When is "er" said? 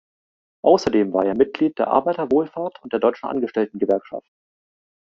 1.25-1.35